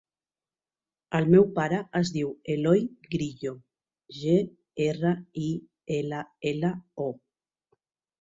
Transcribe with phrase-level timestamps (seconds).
[1.17, 2.81] El meu pare es diu Eloi
[3.15, 3.53] Grillo:
[4.21, 4.37] ge,
[4.87, 5.11] erra,
[5.49, 5.51] i,
[5.99, 6.73] ela, ela,
[7.09, 7.11] o.